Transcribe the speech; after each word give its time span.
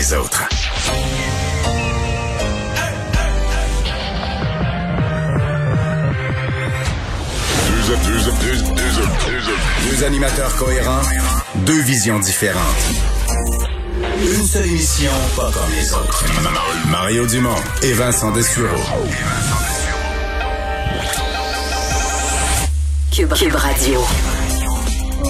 les 0.00 0.14
autres. 0.14 0.48
Deux 9.90 10.04
animateurs 10.04 10.56
cohérents, 10.56 11.02
deux 11.66 11.82
visions 11.82 12.18
différentes. 12.18 12.62
Une 14.22 14.46
seule 14.46 14.68
émission, 14.68 15.10
pas 15.36 15.50
comme 15.52 15.70
les 15.76 15.92
autres. 15.92 16.24
Mario 16.88 17.26
Dumont 17.26 17.62
et 17.82 17.92
Vincent 17.92 18.30
Dessureau. 18.30 18.80
Cube, 23.10 23.34
Cube 23.34 23.54
Radio. 23.54 24.00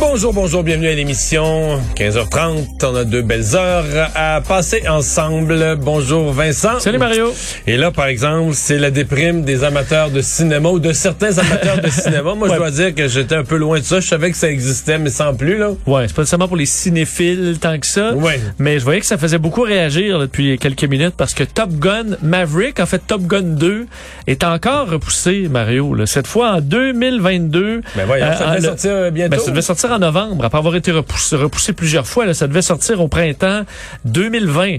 Bonjour, 0.01 0.33
bonjour, 0.33 0.63
bienvenue 0.63 0.89
à 0.89 0.95
l'émission. 0.95 1.79
15h30, 1.97 2.85
on 2.85 2.97
a 2.97 3.05
deux 3.05 3.23
belles 3.23 3.55
heures 3.55 3.85
à 4.15 4.41
passer 4.41 4.89
ensemble. 4.89 5.77
Bonjour 5.77 6.33
Vincent. 6.33 6.81
Salut 6.81 6.99
Mario. 6.99 7.33
Et 7.67 7.77
là, 7.77 7.91
par 7.91 8.07
exemple, 8.07 8.55
c'est 8.55 8.79
la 8.79 8.91
déprime 8.91 9.43
des 9.43 9.63
amateurs 9.63 10.11
de 10.11 10.21
cinéma 10.23 10.71
ou 10.71 10.79
de 10.81 10.93
certains 10.93 11.37
amateurs 11.39 11.81
de 11.83 11.89
cinéma. 11.91 12.35
Moi, 12.35 12.49
je 12.51 12.57
dois 12.57 12.71
dire 12.71 12.95
que 12.95 13.09
j'étais 13.09 13.35
un 13.37 13.45
peu 13.45 13.57
loin 13.57 13.79
de 13.79 13.85
ça. 13.85 14.01
Je 14.01 14.09
savais 14.09 14.31
que 14.31 14.37
ça 14.37 14.51
existait, 14.51 14.99
mais 14.99 15.11
sans 15.11 15.35
plus, 15.35 15.59
là. 15.59 15.71
Ouais, 15.87 16.09
c'est 16.09 16.17
pas 16.17 16.25
seulement 16.27 16.49
pour 16.49 16.57
les 16.57 16.67
cinéphiles 16.67 17.59
tant 17.61 17.79
que 17.79 17.87
ça. 17.87 18.15
Ouais. 18.15 18.41
Mais 18.59 18.79
je 18.79 18.85
voyais 18.85 19.01
que 19.01 19.07
ça 19.07 19.19
faisait 19.19 19.39
beaucoup 19.39 19.63
réagir 19.63 20.19
là, 20.19 20.25
depuis 20.25 20.59
quelques 20.59 20.85
minutes 20.85 21.15
parce 21.17 21.35
que 21.35 21.45
Top 21.45 21.71
Gun 21.73 22.17
Maverick, 22.23 22.81
en 22.81 22.87
fait 22.87 23.03
Top 23.07 23.23
Gun 23.23 23.43
2, 23.43 23.87
est 24.27 24.45
encore 24.45 24.89
repoussé, 24.91 25.47
Mario. 25.51 25.95
Là. 25.95 26.07
Cette 26.07 26.27
fois 26.27 26.53
en 26.57 26.61
2022. 26.61 27.83
Ben 27.97 28.07
voyons, 28.07 28.27
ça 28.37 28.47
devait 28.47 28.57
le- 28.57 28.63
sortir 28.63 29.13
bientôt. 29.13 29.37
Ben, 29.37 29.41
ça 29.41 29.51
devait 29.51 29.63
sortir 29.63 29.90
en 29.93 29.99
novembre, 29.99 30.45
après 30.45 30.59
avoir 30.59 30.75
été 30.77 30.91
repoussé, 30.93 31.37
repoussé 31.37 31.73
plusieurs 31.73 32.07
fois. 32.07 32.27
Là, 32.27 32.35
ça 32.35 32.47
devait 32.47 32.63
sortir 32.63 33.01
au 33.01 33.09
printemps 33.09 33.63
2020. 34.05 34.77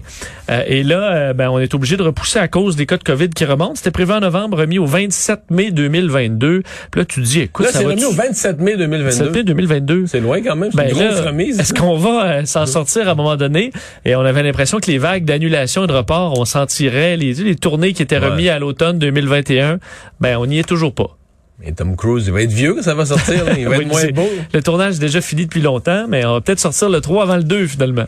Euh, 0.50 0.64
et 0.68 0.84
là, 0.84 1.14
euh, 1.14 1.34
ben, 1.34 1.50
on 1.50 1.60
est 1.60 1.74
obligé 1.74 1.98
de 1.98 2.04
repousser 2.04 2.40
à 2.40 2.48
cause 2.48 2.76
des 2.76 2.86
cas 2.86 2.98
de 2.98 3.04
COVID 3.04 3.30
qui 3.30 3.46
remontent. 3.46 3.76
C'était 3.76 3.92
prévu 3.92 4.12
en 4.14 4.20
novembre, 4.20 4.60
remis 4.60 4.80
au 4.80 4.86
27 4.86 5.52
mai 5.52 5.72
2022. 5.72 6.64
Puis 6.92 7.02
là, 7.02 7.06
tu 7.06 7.22
te 7.22 7.26
dis, 7.26 7.40
écoute, 7.42 7.66
Là, 7.66 7.72
ça 7.72 7.80
c'est 7.80 7.86
remis 7.86 8.06
au 8.06 8.12
27 8.12 8.60
mai 8.60 8.78
2022. 8.78 9.10
27 9.26 9.34
mai 9.34 9.44
2022. 9.44 10.08
C'est 10.08 10.20
loin 10.20 10.42
quand 10.42 10.56
même. 10.56 10.72
C'est 10.72 10.78
Ben 10.78 10.90
une 10.90 10.94
grosse 10.96 11.20
là, 11.24 11.30
remise. 11.32 11.60
Est-ce 11.60 11.74
qu'on 11.74 11.98
va 11.98 12.26
euh, 12.26 12.46
s'en 12.46 12.66
sortir 12.66 13.08
à 13.08 13.12
un 13.12 13.16
moment 13.16 13.36
donné? 13.38 13.72
Et 14.06 14.16
on 14.16 14.22
avait 14.22 14.44
l'impression 14.44 14.80
que 14.80 14.90
les 14.92 14.98
vagues 14.98 15.26
d'annulation 15.26 15.84
et 15.84 15.88
de 15.88 15.94
report, 15.94 16.38
on 16.40 16.46
s'en 16.46 16.66
tirait. 16.66 17.18
Les, 17.18 17.34
les 17.34 17.56
tournées 17.56 17.94
qui 17.94 18.02
étaient 18.02 18.20
Ouais. 18.20 18.28
remises 18.28 18.50
à 18.50 18.60
l'automne 18.60 19.00
2021, 19.00 19.80
ben 20.20 20.38
on 20.38 20.46
n'y 20.46 20.60
est 20.60 20.68
toujours 20.68 20.94
pas. 20.94 21.18
Mais 21.64 21.72
Tom 21.74 21.96
Cruise, 21.96 22.26
il 22.28 22.34
va 22.34 22.42
être 22.42 22.52
vieux 22.52 22.74
quand 22.74 22.82
ça 22.82 22.94
va 22.96 23.06
sortir. 23.06 23.46
là. 23.46 23.54
Il 23.58 23.68
va 23.68 23.78
Oui, 23.78 23.84
être 23.86 23.92
moins 23.92 24.08
beau. 24.26 24.30
Le 24.54 24.62
tournage 24.64 24.96
est 24.96 25.00
déjà 25.00 25.22
fini 25.22 25.46
depuis 25.46 25.62
longtemps, 25.62 26.06
mais 26.08 26.26
on 26.26 26.34
va 26.34 26.42
peut-être 26.42 26.60
sortir 26.60 26.90
le 26.90 27.02
3 27.02 27.24
avant 27.24 27.38
le 27.38 27.44
2 27.44 27.68
finalement. 27.68 28.06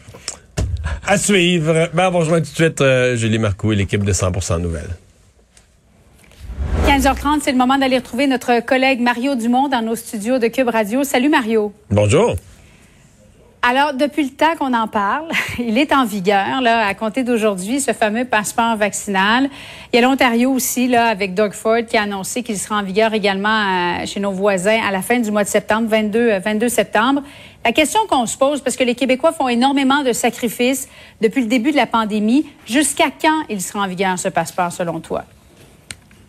À 1.06 1.18
suivre. 1.18 1.90
Ben, 1.94 2.08
on 2.08 2.12
va 2.12 2.18
rejoindre 2.20 2.46
tout 2.46 2.52
de 2.52 2.56
suite 2.56 2.81
euh, 2.81 3.16
Julie 3.16 3.40
Marcoux 3.40 3.72
et 3.74 3.76
l'équipe 3.76 4.04
de 4.04 4.12
100% 4.12 4.59
Nouvelles. 4.62 4.90
15h30, 6.88 7.40
c'est 7.42 7.52
le 7.52 7.58
moment 7.58 7.78
d'aller 7.78 7.98
retrouver 7.98 8.28
notre 8.28 8.64
collègue 8.66 9.00
Mario 9.00 9.36
Dumont 9.36 9.68
dans 9.70 9.81
nos 9.81 9.96
studios 9.96 10.40
de 10.40 10.48
Cube 10.48 10.68
Radio. 10.70 11.04
Salut 11.04 11.30
Mario. 11.30 11.74
Bonjour. 11.90 12.36
Alors, 13.66 13.94
depuis 13.94 14.23
le 14.23 14.30
temps 14.31 14.56
qu'on 14.59 14.73
en 14.73 14.89
parle, 14.89 15.30
il 15.59 15.78
est 15.78 15.94
en 15.94 16.03
vigueur, 16.06 16.59
là, 16.61 16.86
à 16.86 16.94
compter 16.95 17.23
d'aujourd'hui, 17.23 17.80
ce 17.80 17.94
fameux 17.94 18.25
passeport 18.25 18.75
vaccinal. 18.75 19.50
Il 19.94 19.95
y 19.95 20.03
a 20.03 20.06
l'Ontario 20.06 20.52
aussi, 20.52 20.89
là, 20.89 21.06
avec 21.08 21.33
Doug 21.33 21.53
Ford, 21.53 21.78
qui 21.88 21.95
a 21.95 22.02
annoncé 22.02 22.44
qu'il 22.44 22.58
sera 22.58 22.75
en 22.75 22.84
vigueur 22.84 23.14
également 23.14 24.02
euh, 24.02 24.06
chez 24.06 24.19
nos 24.19 24.31
voisins 24.34 24.80
à 24.86 24.91
la 24.91 25.02
fin 25.02 25.17
du 25.19 25.31
mois 25.31 25.45
de 25.45 25.50
septembre, 25.50 25.88
22, 25.89 26.19
euh, 26.31 26.39
22 26.39 26.67
septembre. 26.67 27.23
La 27.64 27.72
question 27.72 28.02
qu'on 28.09 28.25
se 28.25 28.38
pose, 28.38 28.59
parce 28.59 28.75
que 28.75 28.84
les 28.84 28.95
Québécois 28.95 29.31
font 29.31 29.47
énormément 29.47 30.03
de 30.03 30.11
sacrifices 30.11 30.89
depuis 31.22 31.39
le 31.44 31.47
début 31.47 31.72
de 31.72 31.78
la 31.78 31.88
pandémie, 31.88 32.45
jusqu'à 32.67 33.11
quand 33.22 33.44
il 33.50 33.61
sera 33.61 33.80
en 33.86 33.88
vigueur, 33.88 34.19
ce 34.19 34.28
passeport, 34.28 34.73
selon 34.73 35.00
toi? 35.00 35.23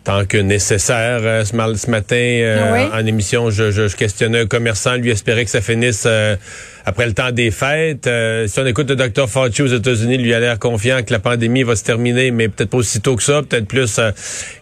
Tant 0.05 0.23
que 0.23 0.37
nécessaire, 0.37 1.19
euh, 1.23 1.43
ce, 1.43 1.55
matin, 1.89 2.15
euh, 2.15 2.73
Oui. 2.73 2.89
en 2.93 3.05
émission, 3.05 3.49
je, 3.49 3.71
je- 3.71 3.87
je 3.89 3.95
questionnais 3.97 4.41
un 4.41 4.45
commerçant, 4.45 4.93
lui 4.95 5.09
espérait 5.09 5.43
que 5.43 5.49
ça 5.51 5.61
finisse 5.61 6.03
euh, 6.05 6.35
après 6.85 7.05
le 7.07 7.13
temps 7.13 7.31
des 7.31 7.51
fêtes. 7.51 8.07
Euh, 8.07 8.47
si 8.47 8.59
on 8.59 8.65
écoute 8.65 8.89
le 8.89 8.95
docteur 8.95 9.29
Fauci 9.29 9.61
aux 9.61 9.67
États-Unis, 9.67 10.17
lui 10.17 10.33
a 10.33 10.39
l'air 10.39 10.59
confiant 10.59 11.01
que 11.03 11.11
la 11.11 11.19
pandémie 11.19 11.63
va 11.63 11.75
se 11.75 11.83
terminer, 11.83 12.31
mais 12.31 12.47
peut-être 12.47 12.69
pas 12.69 12.77
aussi 12.77 13.01
tôt 13.01 13.15
que 13.15 13.23
ça, 13.23 13.41
peut-être 13.41 13.67
plus 13.67 13.97
euh, 13.99 14.11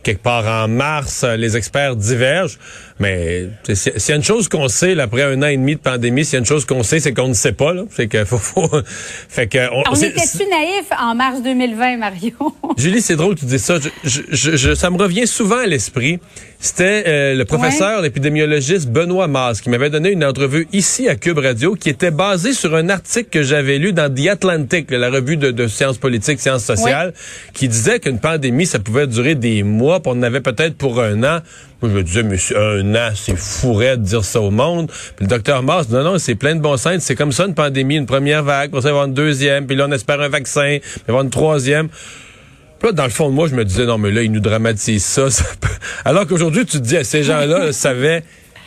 quelque 0.03 0.21
part 0.21 0.45
en 0.47 0.67
mars. 0.67 1.23
Euh, 1.23 1.35
les 1.35 1.57
experts 1.57 1.95
divergent. 1.95 2.57
Mais 2.99 3.47
s'il 3.73 3.91
y 4.09 4.11
a 4.11 4.15
une 4.15 4.23
chose 4.23 4.47
qu'on 4.47 4.67
sait, 4.67 4.95
là, 4.95 5.03
après 5.03 5.23
un 5.23 5.41
an 5.41 5.47
et 5.47 5.57
demi 5.57 5.75
de 5.75 5.81
pandémie, 5.81 6.23
s'il 6.23 6.33
y 6.33 6.37
a 6.37 6.39
une 6.39 6.45
chose 6.45 6.63
qu'on 6.65 6.83
sait, 6.83 6.99
c'est 6.99 7.11
qu'on 7.13 7.27
ne 7.27 7.33
sait 7.33 7.51
pas. 7.51 7.73
Là. 7.73 7.83
C'est 7.89 8.07
que 8.07 8.23
faut, 8.23 8.37
faut- 8.37 8.69
fait 9.29 9.47
que 9.47 9.57
on, 9.73 9.83
On 9.91 9.95
était-tu 9.95 10.47
naïf 10.49 10.85
en 10.97 11.15
mars 11.15 11.41
2020, 11.43 11.97
Mario? 11.97 12.31
Julie, 12.77 13.01
c'est 13.01 13.15
drôle 13.15 13.35
que 13.35 13.41
tu 13.41 13.45
dis 13.47 13.59
ça. 13.59 13.77
Je, 13.79 13.89
je- 14.03 14.21
je- 14.31 14.55
je- 14.55 14.73
ça 14.75 14.89
me 14.89 14.97
revient 14.97 15.27
souvent 15.27 15.57
à 15.57 15.65
l'esprit. 15.65 16.19
C'était 16.59 17.03
euh, 17.07 17.35
le 17.35 17.43
professeur, 17.43 18.01
l'épidémiologiste 18.01 18.87
Benoît 18.87 19.27
Mas 19.27 19.59
qui 19.59 19.69
m'avait 19.69 19.89
donné 19.89 20.11
une 20.11 20.23
entrevue 20.23 20.65
ici 20.71 21.09
à 21.09 21.15
Cube 21.15 21.39
Radio 21.39 21.75
qui 21.75 21.89
était 21.89 22.11
basée 22.13 22.53
sur 22.53 22.73
un 22.75 22.89
article 22.89 23.29
que 23.29 23.43
j'avais 23.43 23.77
lu 23.77 23.91
dans 23.93 24.13
The 24.13 24.27
Atlantic, 24.27 24.89
la 24.91 25.09
revue 25.09 25.35
de, 25.37 25.51
de 25.51 25.67
sciences 25.67 25.97
politiques, 25.97 26.39
sciences 26.39 26.63
sociales, 26.63 27.13
qui 27.53 27.67
disait 27.67 27.99
qu'une 27.99 28.19
pandémie, 28.19 28.65
ça 28.65 28.79
pouvait 28.79 29.07
durer 29.07 29.35
des 29.35 29.63
mois, 29.63 29.99
puis 30.01 30.11
on 30.15 30.19
en 30.19 30.23
avait 30.23 30.41
peut-être 30.41 30.75
pour 30.77 31.01
un 31.01 31.23
an. 31.23 31.39
Moi, 31.81 31.91
je 31.91 31.97
me 31.97 32.03
disais, 32.03 32.23
mais 32.23 32.37
c'est 32.37 32.55
un 32.55 32.95
an, 32.95 33.09
c'est 33.15 33.35
fourré 33.37 33.97
de 33.97 34.03
dire 34.03 34.23
ça 34.23 34.39
au 34.39 34.51
monde. 34.51 34.89
Puis 35.17 35.25
le 35.25 35.27
docteur 35.27 35.61
Mas, 35.63 35.89
non, 35.89 36.03
non, 36.03 36.17
c'est 36.17 36.35
plein 36.35 36.55
de 36.55 36.61
bon 36.61 36.77
sens. 36.77 36.99
C'est 37.03 37.15
comme 37.15 37.31
ça, 37.33 37.45
une 37.45 37.55
pandémie, 37.55 37.97
une 37.97 38.05
première 38.05 38.43
vague, 38.43 38.71
pour 38.71 38.81
ça, 38.81 38.89
il 38.89 38.91
va 38.91 38.97
y 38.97 38.99
avoir 38.99 39.07
une 39.07 39.13
deuxième, 39.13 39.67
puis 39.67 39.75
là, 39.75 39.87
on 39.89 39.91
espère 39.91 40.21
un 40.21 40.29
vaccin, 40.29 40.77
puis 40.79 40.91
il 40.95 40.99
va 40.99 41.03
y 41.07 41.09
avoir 41.09 41.23
une 41.23 41.29
troisième. 41.29 41.89
Puis 41.89 42.89
là, 42.89 42.91
dans 42.91 43.03
le 43.03 43.09
fond 43.09 43.29
de 43.29 43.33
moi, 43.33 43.47
je 43.47 43.55
me 43.55 43.65
disais, 43.65 43.85
non, 43.85 43.97
mais 43.97 44.11
là, 44.11 44.23
ils 44.23 44.31
nous 44.31 44.39
dramatisent 44.39 45.05
ça. 45.05 45.29
ça 45.29 45.43
peut- 45.59 45.67
Alors 46.05 46.25
qu'aujourd'hui, 46.27 46.65
tu 46.65 46.79
te 46.79 46.83
dis, 46.83 46.97
ces 47.03 47.23
gens-là 47.23 47.71
savaient 47.73 48.23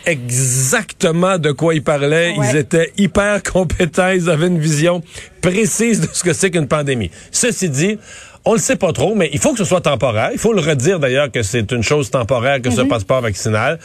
exactement 0.07 1.37
de 1.37 1.51
quoi 1.51 1.75
ils 1.75 1.83
parlaient. 1.83 2.33
Ouais. 2.37 2.47
Ils 2.51 2.57
étaient 2.57 2.91
hyper 2.97 3.43
compétents. 3.43 4.09
Ils 4.09 4.29
avaient 4.29 4.47
une 4.47 4.59
vision 4.59 5.01
précise 5.41 6.01
de 6.01 6.07
ce 6.11 6.23
que 6.23 6.33
c'est 6.33 6.49
qu'une 6.51 6.67
pandémie. 6.67 7.11
Ceci 7.31 7.69
dit, 7.69 7.97
on 8.45 8.53
le 8.53 8.59
sait 8.59 8.75
pas 8.77 8.93
trop, 8.93 9.13
mais 9.15 9.29
il 9.33 9.39
faut 9.39 9.51
que 9.51 9.57
ce 9.59 9.65
soit 9.65 9.81
temporaire. 9.81 10.29
Il 10.33 10.39
faut 10.39 10.53
le 10.53 10.61
redire 10.61 10.99
d'ailleurs 10.99 11.31
que 11.31 11.43
c'est 11.43 11.71
une 11.71 11.83
chose 11.83 12.09
temporaire 12.09 12.61
que 12.61 12.71
ce 12.71 12.81
passeport 12.81 13.21
vaccinal. 13.21 13.79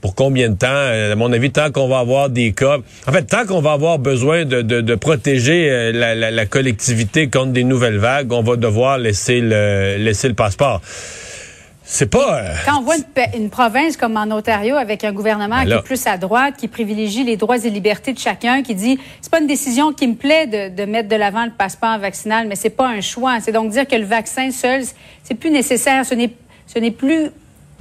Pour 0.00 0.16
combien 0.16 0.48
de 0.50 0.56
temps? 0.56 0.66
Euh, 0.68 1.12
À 1.12 1.14
mon 1.14 1.32
avis, 1.32 1.52
tant 1.52 1.70
qu'on 1.70 1.86
va 1.86 2.00
avoir 2.00 2.28
des 2.28 2.52
cas. 2.52 2.78
En 3.06 3.12
fait, 3.12 3.22
tant 3.22 3.46
qu'on 3.46 3.60
va 3.60 3.70
avoir 3.72 4.00
besoin 4.00 4.44
de, 4.44 4.60
de, 4.60 4.80
de 4.80 4.94
protéger 4.96 5.70
euh, 5.70 5.92
la, 5.92 6.16
la- 6.16 6.32
la 6.32 6.46
collectivité 6.46 7.28
contre 7.30 7.52
des 7.52 7.62
nouvelles 7.62 7.98
vagues, 7.98 8.32
on 8.32 8.42
va 8.42 8.56
devoir 8.56 8.98
laisser 8.98 9.40
le, 9.40 9.96
laisser 9.98 10.26
le 10.26 10.34
passeport. 10.34 10.80
C'est 11.84 12.06
pas. 12.06 12.38
euh, 12.38 12.54
Quand 12.64 12.78
on 12.78 12.82
voit 12.82 12.94
une, 13.34 13.50
province 13.50 13.96
comme 13.96 14.16
en 14.16 14.30
Ontario 14.30 14.76
avec 14.76 15.04
un 15.04 15.12
gouvernement 15.12 15.62
Ben 15.62 15.66
qui 15.66 15.72
est 15.72 15.82
plus 15.82 16.06
à 16.06 16.16
droite, 16.16 16.54
qui 16.56 16.68
privilégie 16.68 17.24
les 17.24 17.36
droits 17.36 17.58
et 17.64 17.70
libertés 17.70 18.12
de 18.12 18.18
chacun, 18.18 18.62
qui 18.62 18.74
dit 18.74 18.98
c'est 19.20 19.30
pas 19.30 19.40
une 19.40 19.46
décision 19.46 19.92
qui 19.92 20.06
me 20.06 20.14
plaît 20.14 20.46
de, 20.46 20.74
de 20.74 20.84
mettre 20.84 21.08
de 21.08 21.16
l'avant 21.16 21.44
le 21.44 21.50
passeport 21.50 21.98
vaccinal, 21.98 22.46
mais 22.48 22.54
c'est 22.54 22.70
pas 22.70 22.88
un 22.88 23.00
choix. 23.00 23.40
C'est 23.40 23.52
donc 23.52 23.70
dire 23.70 23.86
que 23.86 23.96
le 23.96 24.04
vaccin 24.04 24.50
seul, 24.50 24.82
c'est 25.24 25.34
plus 25.34 25.50
nécessaire. 25.50 26.06
Ce 26.06 26.14
n'est 26.14 26.32
ce 26.66 26.78
n'est 26.78 26.90
plus 26.90 27.30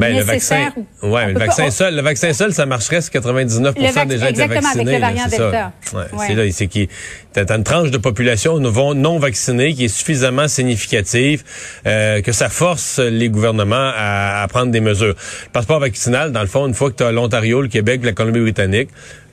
Ben, 0.01 0.17
le 0.17 0.23
vaccin, 0.23 0.69
ouais, 1.03 1.33
le 1.33 1.39
vaccin 1.39 1.63
pas- 1.63 1.67
on- 1.67 1.71
seul, 1.71 1.95
le 1.95 2.01
vaccin 2.01 2.33
seul, 2.33 2.53
ça 2.53 2.65
marcherait 2.65 3.01
si 3.01 3.09
99 3.09 3.75
Le 3.75 3.81
vac- 3.93 4.07
des 4.07 4.17
gens 4.17 4.25
étaient 4.27 4.41
exactement, 4.41 4.57
avec 4.57 4.63
vaccinés. 4.87 4.93
le 4.93 4.99
variant 4.99 5.23
c'est 5.29 5.37
Delta. 5.37 5.71
ça. 5.83 5.97
Ouais, 5.97 6.03
Ouais. 6.13 6.25
C'est 6.27 6.33
là, 6.35 6.43
c'est 6.51 6.67
qui, 6.67 6.89
t'as 7.33 7.55
une 7.55 7.63
tranche 7.63 7.91
de 7.91 7.97
population 7.97 8.59
non, 8.59 9.19
vaccinée 9.19 9.73
qui 9.73 9.85
est 9.85 9.87
suffisamment 9.87 10.47
significative 10.47 11.43
euh, 11.85 12.21
que 12.21 12.31
ça 12.31 12.49
force 12.49 12.99
les 12.99 13.29
gouvernements 13.29 13.91
à, 13.95 14.41
à 14.43 14.47
prendre 14.47 14.71
des 14.71 14.81
mesures. 14.81 15.15
Le 15.15 15.49
passeport 15.53 15.79
vaccinal, 15.79 16.31
dans 16.31 16.41
le 16.41 16.47
fond, 16.47 16.67
une 16.67 16.73
fois 16.73 16.91
que 16.91 16.95
tu 16.97 17.03
as 17.03 17.11
l'Ontario, 17.11 17.61
le 17.61 17.67
Québec, 17.67 18.01
la 18.03 18.13
Colombie-Britannique, 18.13 18.89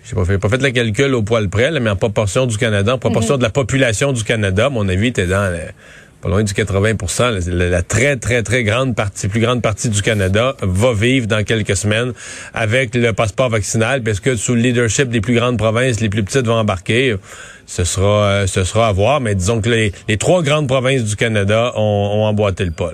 j'ai 0.09 0.15
pas 0.15 0.25
fait, 0.25 0.39
pas 0.39 0.49
fait 0.49 0.62
le 0.62 0.71
calcul 0.71 1.15
au 1.15 1.23
poil 1.23 1.49
près, 1.49 1.71
là, 1.71 1.81
mais 1.81 1.91
en 1.91 1.97
proportion 1.97 2.47
du 2.47 2.56
Canada, 2.56 2.95
en 2.95 2.99
proportion 2.99 3.35
Mhm. 3.35 3.39
de 3.41 3.45
la 3.45 3.50
population 3.50 4.12
du 4.12 4.25
Canada, 4.25 4.67
à 4.67 4.71
mon 4.71 4.89
avis, 4.89 5.12
t'es 5.12 5.27
dans 5.27 5.53
le- 5.53 5.59
pas 6.21 6.29
loin 6.29 6.43
du 6.43 6.53
80 6.53 6.94
la, 7.49 7.69
la- 7.69 7.82
très, 7.82 8.17
très, 8.17 8.43
très 8.43 8.65
grande 8.65 8.97
partie, 8.97 9.29
plus 9.29 9.41
grande 9.41 9.62
partie 9.62 9.88
du 9.88 10.03
Canada 10.03 10.56
va 10.62 10.93
vivre 10.93 11.26
dans 11.26 11.44
quelques 11.44 11.76
semaines 11.76 12.12
avec 12.55 12.94
le 12.94 13.12
passeport 13.12 13.50
vaccinal, 13.50 14.03
parce 14.03 14.20
que 14.20 14.35
sous 14.35 14.55
le 14.55 14.61
leadership 14.61 15.09
des 15.11 15.20
plus 15.20 15.35
grandes 15.35 15.59
provinces, 15.59 16.00
les 16.00 16.09
plus 16.09 16.25
petites 16.25 16.47
vont 16.47 16.55
embarquer. 16.55 17.17
Ce 17.67 17.85
sera, 17.85 18.25
euh, 18.25 18.47
ce 18.47 18.65
sera 18.65 18.88
à 18.88 18.93
voir, 18.93 19.20
mais 19.20 19.35
disons 19.35 19.61
que 19.61 19.69
les, 19.69 19.93
trois 20.17 20.43
grandes 20.43 20.67
provinces 20.69 21.05
du 21.05 21.17
Canada 21.17 21.73
ont, 21.76 22.25
emboîté 22.25 22.64
le 22.64 22.71
pas. 22.71 22.93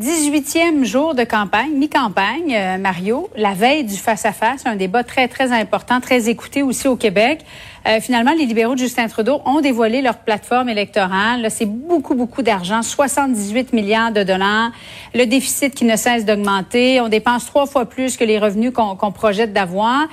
18e 0.00 0.82
jour 0.84 1.14
de 1.14 1.24
campagne, 1.24 1.72
mi-campagne, 1.72 2.54
euh, 2.54 2.78
Mario, 2.78 3.28
la 3.36 3.52
veille 3.52 3.84
du 3.84 3.96
face-à-face, 3.96 4.64
un 4.64 4.76
débat 4.76 5.04
très, 5.04 5.28
très 5.28 5.52
important, 5.52 6.00
très 6.00 6.30
écouté 6.30 6.62
aussi 6.62 6.88
au 6.88 6.96
Québec. 6.96 7.44
Euh, 7.86 8.00
finalement, 8.00 8.32
les 8.32 8.46
libéraux 8.46 8.74
de 8.74 8.78
Justin 8.78 9.08
Trudeau 9.08 9.42
ont 9.44 9.60
dévoilé 9.60 10.00
leur 10.00 10.16
plateforme 10.16 10.70
électorale. 10.70 11.46
C'est 11.50 11.66
beaucoup, 11.66 12.14
beaucoup 12.14 12.40
d'argent, 12.40 12.80
78 12.80 13.74
milliards 13.74 14.10
de 14.10 14.22
dollars. 14.22 14.70
Le 15.14 15.26
déficit 15.26 15.74
qui 15.74 15.84
ne 15.84 15.96
cesse 15.96 16.24
d'augmenter. 16.24 17.02
On 17.02 17.08
dépense 17.08 17.44
trois 17.44 17.66
fois 17.66 17.84
plus 17.84 18.16
que 18.16 18.24
les 18.24 18.38
revenus 18.38 18.72
qu'on 18.72 18.96
qu'on 18.96 19.12
projette 19.12 19.52
d'avoir. 19.52 20.08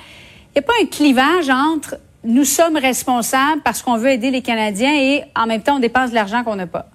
Il 0.54 0.58
n'y 0.58 0.58
a 0.58 0.62
pas 0.62 0.74
un 0.82 0.86
clivage 0.86 1.48
entre 1.48 1.96
nous 2.24 2.44
sommes 2.44 2.76
responsables 2.76 3.62
parce 3.64 3.80
qu'on 3.80 3.96
veut 3.96 4.10
aider 4.10 4.30
les 4.30 4.42
Canadiens 4.42 4.94
et 4.94 5.22
en 5.34 5.46
même 5.46 5.62
temps, 5.62 5.76
on 5.76 5.80
dépense 5.80 6.10
de 6.10 6.14
l'argent 6.14 6.44
qu'on 6.44 6.56
n'a 6.56 6.66
pas? 6.66 6.90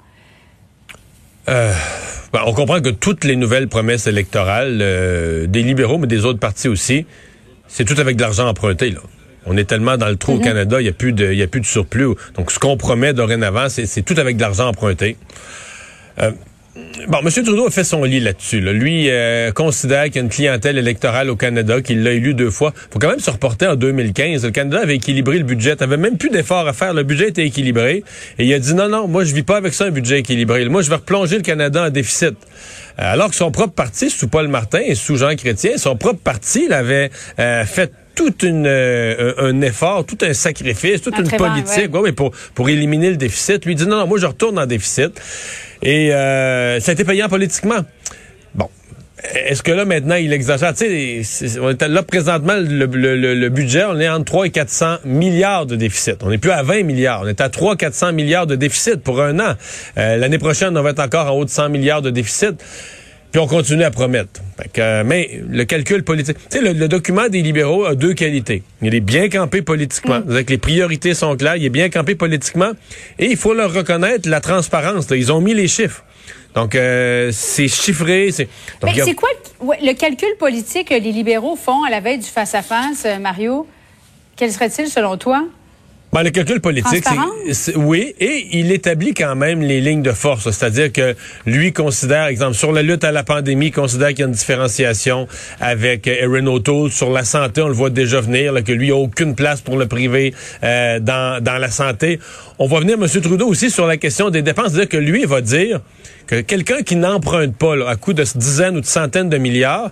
Euh, 1.50 1.74
ben, 2.34 2.42
on 2.48 2.54
comprend 2.54 2.82
que 2.82 2.90
toutes 2.90 3.24
les 3.24 3.36
nouvelles 3.36 3.68
promesses 3.68 4.08
électorales, 4.08 4.80
euh, 4.82 5.46
des 5.46 5.62
libéraux, 5.62 6.00
mais 6.00 6.08
des 6.08 6.26
autres 6.26 6.40
partis 6.40 6.68
aussi, 6.68 7.06
c'est 7.68 7.86
tout 7.86 8.00
avec 8.00 8.18
de 8.18 8.22
l'argent 8.22 8.48
emprunté. 8.48 8.90
Là. 8.90 9.02
On 9.46 9.56
est 9.56 9.66
tellement 9.66 9.98
dans 9.98 10.10
le 10.10 10.16
trou 10.16 10.34
au 10.34 10.38
mhm. 10.38 10.44
Canada, 10.44 10.82
il 10.82 10.84
n'y 10.84 10.90
a, 10.90 10.94
plus 10.94 11.14
de, 11.14 11.32
y 11.32 11.44
a 11.44 11.48
plus 11.48 11.62
de 11.62 11.66
surplus. 11.66 12.16
Donc, 12.36 12.52
ce 12.52 12.58
qu'on 12.58 12.76
promet 12.76 13.14
dorénavant, 13.14 13.68
c'est 13.70 14.02
tout 14.02 14.16
avec 14.18 14.38
de 14.38 14.42
l'argent 14.42 14.68
emprunté. 14.68 15.16
Euh, 16.22 16.32
Bon, 17.08 17.20
M. 17.20 17.30
Trudeau 17.30 17.68
a 17.68 17.70
fait 17.70 17.84
son 17.84 18.04
lit 18.04 18.20
là-dessus. 18.20 18.60
Lui 18.60 19.08
euh, 19.10 19.52
considère 19.52 20.06
qu'il 20.06 20.16
y 20.16 20.20
a 20.20 20.22
une 20.22 20.30
clientèle 20.30 20.80
électorale 20.80 21.30
au 21.30 21.36
Canada, 21.36 21.82
qu'il 21.82 22.02
l'a 22.02 22.14
élu 22.14 22.34
deux 22.34 22.50
fois. 22.50 22.74
faut 22.90 22.98
quand 22.98 23.10
même 23.10 23.20
se 23.20 23.30
reporter 23.30 23.68
en 23.68 23.76
2015. 23.76 24.44
Le 24.44 24.50
Canada 24.50 24.80
avait 24.82 24.96
équilibré 24.96 25.38
le 25.38 25.44
budget. 25.44 25.82
avait 25.84 25.98
même 25.98 26.18
plus 26.18 26.32
d'efforts 26.32 26.68
à 26.68 26.74
faire. 26.74 26.96
Le 26.96 27.04
budget 27.04 27.30
était 27.30 27.46
équilibré. 27.46 28.04
Et 28.40 28.46
il 28.46 28.54
a 28.56 28.58
dit 28.58 28.74
non, 28.74 28.90
non, 28.90 29.08
moi 29.08 29.24
je 29.24 29.36
vis 29.36 29.44
pas 29.44 29.58
avec 29.58 29.76
ça 29.76 29.86
un 29.86 29.92
budget 29.92 30.20
équilibré. 30.20 30.68
Moi, 30.68 30.82
je 30.82 30.90
vais 30.90 30.96
replonger 30.96 31.36
le 31.36 31.44
Canada 31.44 31.84
en 31.84 31.90
déficit. 31.92 32.34
Euh, 33.00 33.14
alors 33.14 33.30
que 33.30 33.36
son 33.36 33.52
propre 33.52 33.74
parti, 33.74 34.10
sous 34.10 34.28
Paul 34.28 34.48
Martin 34.48 34.80
et 34.84 34.96
sous 34.96 35.16
Jean 35.18 35.36
Chrétien, 35.36 35.78
son 35.78 35.96
propre 35.96 36.22
parti 36.24 36.68
l'avait 36.68 37.12
euh, 37.40 37.66
fait 37.66 37.92
tout 38.16 38.46
une, 38.46 38.68
un 38.68 39.62
effort, 39.62 40.06
tout 40.06 40.18
un 40.22 40.34
sacrifice, 40.34 41.02
toute 41.02 41.18
une 41.18 41.30
politique 41.30 41.92
pour, 42.16 42.32
pour 42.54 42.70
éliminer 42.70 43.10
le 43.10 43.18
déficit. 43.18 43.66
Lui 43.66 43.76
dit 43.76 43.88
non, 43.88 43.98
non, 43.98 44.08
moi 44.08 44.20
je 44.20 44.26
retourne 44.26 44.60
en 44.60 44.66
déficit. 44.66 45.20
Et 45.84 46.14
euh, 46.14 46.80
ça 46.80 46.92
a 46.92 46.94
été 46.94 47.04
payant 47.04 47.28
politiquement. 47.28 47.82
Bon. 48.56 48.70
Est-ce 49.36 49.64
que 49.64 49.72
là, 49.72 49.86
maintenant, 49.86 50.16
il 50.16 50.32
exagère? 50.34 50.74
Tu 50.74 51.24
sais, 51.24 51.60
on 51.60 51.70
est 51.70 51.88
là, 51.88 52.04
présentement, 52.04 52.56
le, 52.58 53.50
budget, 53.50 53.84
on 53.86 54.00
est 54.00 54.10
entre 54.10 54.26
3 54.26 54.48
et 54.48 54.50
400 54.50 54.98
milliards 55.06 55.66
de 55.66 55.76
déficit. 55.76 56.18
On 56.24 56.30
n'est 56.30 56.38
plus 56.38 56.52
à 56.52 56.64
20 56.64 56.84
milliards. 56.84 57.22
On 57.24 57.28
est 57.28 57.42
à 57.42 57.50
3 57.50 57.76
400 57.76 58.14
milliards 58.14 58.48
de 58.48 58.56
déficit 58.56 58.98
pour 58.98 59.22
un 59.22 59.40
an. 59.40 59.54
Euh, 59.98 60.18
l'année 60.18 60.40
prochaine, 60.40 60.78
on 60.78 60.82
va 60.82 60.92
être 60.92 61.00
encore 61.00 61.28
en 61.28 61.38
haut 61.38 61.46
de 61.46 61.50
100 61.50 61.70
milliards 61.70 62.02
de 62.02 62.10
déficit. 62.10 62.64
Puis 63.34 63.42
on 63.42 63.48
continue 63.48 63.84
à 63.84 63.90
promettre. 63.90 64.42
Euh, 64.78 65.04
mais 65.04 65.42
le 65.50 65.66
calcul 65.66 66.04
politique, 66.04 66.38
tu 66.52 66.60
sais, 66.60 66.74
le, 66.74 66.88
document 66.88 67.28
des 67.30 67.42
libéraux 67.42 67.84
a 67.84 67.96
deux 67.96 68.14
qualités. 68.14 68.62
Il 68.84 68.94
est 68.94 69.00
bien 69.00 69.28
campé 69.28 69.64
politiquement. 69.64 70.20
Mm. 70.20 70.44
les 70.48 70.58
priorités 70.60 71.16
sont 71.16 71.36
claires. 71.36 71.56
Il 71.56 71.66
est 71.66 71.72
bien 71.72 71.90
campé 71.90 72.14
politiquement. 72.14 72.70
Et 73.18 73.32
il 73.32 73.38
faut 73.38 73.56
leur 73.56 73.74
reconnaître 73.74 74.30
la 74.30 74.40
transparence. 74.40 75.08
Ils 75.10 75.32
ont 75.32 75.42
mis 75.42 75.56
les 75.56 75.68
chiffres. 75.68 76.04
Donc, 76.54 76.76
euh, 76.76 77.32
c'est 77.34 77.68
chiffré. 77.68 78.30
C'est... 78.32 78.48
Mais 78.84 78.94
c'est 79.04 79.16
quoi 79.16 79.30
le 79.62 79.94
calcul 79.94 80.36
politique 80.38 80.90
que 80.90 80.94
les 80.94 81.12
libéraux 81.12 81.56
font 81.56 81.84
à 81.84 81.90
la 81.90 82.02
veille 82.02 82.20
du 82.20 82.28
face-à-face, 82.28 83.06
euh, 83.08 83.18
Mario? 83.18 83.68
Quel 84.36 84.52
serait-il 84.52 84.90
selon 84.90 85.18
toi? 85.18 85.44
Ben, 86.14 86.22
le 86.22 86.30
calcul 86.30 86.62
politique, 86.62 87.06
c'est, 87.54 87.76
oui, 87.76 88.14
et 88.20 88.48
il 88.52 88.72
établit 88.72 89.16
quand 89.16 89.36
même 89.36 89.62
les 89.62 89.82
lignes 89.82 90.04
de 90.04 90.12
force. 90.12 90.52
C'est-à-dire 90.52 90.92
que 90.92 91.16
lui 91.48 91.74
considère, 91.74 92.26
exemple, 92.26 92.54
sur 92.54 92.72
la 92.72 92.84
lutte 92.84 93.04
à 93.04 93.12
la 93.12 93.24
pandémie, 93.24 93.68
il 93.68 93.72
considère 93.72 94.10
qu'il 94.10 94.20
y 94.20 94.24
a 94.24 94.28
une 94.28 94.34
différenciation 94.34 95.28
avec 95.60 96.06
Erin 96.06 96.46
O'Toole. 96.46 96.92
Sur 96.92 97.10
la 97.10 97.24
santé, 97.24 97.62
on 97.64 97.68
le 97.68 97.74
voit 97.74 97.90
déjà 97.90 98.22
venir, 98.22 98.54
là, 98.54 98.62
que 98.62 98.72
lui 98.72 98.92
a 98.92 98.96
aucune 98.96 99.34
place 99.34 99.62
pour 99.62 99.76
le 99.76 99.88
privé 99.88 100.36
euh, 100.64 101.00
dans, 101.00 101.44
dans 101.44 101.58
la 101.58 101.72
santé. 101.72 102.20
On 102.60 102.68
va 102.68 102.80
venir, 102.80 102.96
M. 103.02 103.08
Trudeau, 103.22 103.48
aussi 103.48 103.72
sur 103.72 103.88
la 103.88 103.98
question 103.98 104.30
des 104.30 104.44
dépenses. 104.44 104.74
C'est-à-dire 104.74 104.90
que 104.90 104.98
lui, 104.98 105.22
il 105.22 105.28
va 105.28 105.42
dire 105.42 105.82
que 106.28 106.42
quelqu'un 106.42 106.84
qui 106.84 106.96
n'emprunte 106.96 107.58
pas 107.58 107.74
à 107.90 107.96
coût 107.96 108.14
de 108.14 108.24
dizaines 108.36 108.78
ou 108.78 108.82
de 108.82 108.86
centaines 108.86 109.30
de 109.30 109.38
milliards, 109.40 109.90